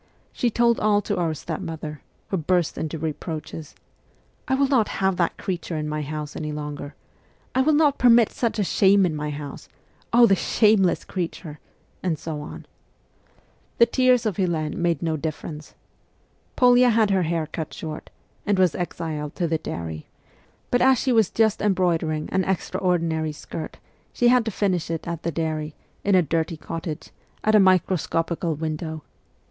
She 0.33 0.49
told 0.49 0.79
all 0.79 0.99
to 1.03 1.17
our 1.19 1.35
step 1.35 1.59
mother, 1.61 2.01
who 2.29 2.37
burst 2.37 2.75
into 2.75 2.97
reproaches:' 2.97 3.75
I 4.47 4.55
will 4.55 4.67
not 4.67 4.87
have 4.97 5.15
that 5.17 5.37
creature 5.37 5.77
in 5.77 5.87
my 5.87 6.01
house 6.01 6.35
any 6.35 6.51
longer! 6.51 6.95
I 7.53 7.61
will 7.61 7.75
not 7.75 7.99
permit 7.99 8.31
such 8.31 8.57
a 8.57 8.63
shame 8.63 9.05
in 9.05 9.15
my 9.15 9.29
house! 9.29 9.69
oh, 10.11 10.25
the 10.25 10.35
shameless 10.35 11.05
creature!' 11.05 11.59
and 12.01 12.17
so 12.17 12.41
on. 12.41 12.65
The 13.77 13.85
tears 13.85 14.25
of 14.25 14.37
Helene 14.37 14.81
made 14.81 15.03
no 15.03 15.17
difference. 15.17 15.75
Polya 16.55 16.89
had 16.89 17.11
her 17.11 17.21
hair 17.21 17.45
cut 17.45 17.71
short, 17.71 18.09
and 18.43 18.57
was 18.57 18.73
exiled 18.73 19.35
to 19.35 19.47
the 19.47 19.59
dairy; 19.59 20.07
but 20.71 20.81
as 20.81 20.97
she 20.97 21.11
was 21.11 21.29
just 21.29 21.61
embroidering 21.61 22.27
an 22.31 22.43
extraordinary 22.43 23.33
skirt, 23.33 23.77
she 24.13 24.29
had 24.29 24.45
to 24.45 24.49
finish 24.49 24.89
it 24.89 25.07
at 25.07 25.21
the 25.21 25.31
dairy, 25.31 25.75
in 26.03 26.15
a 26.15 26.23
dirty 26.23 26.57
cottage, 26.57 27.11
at 27.43 27.53
a 27.53 27.59
microscopical 27.59 28.55
window. 28.55 29.03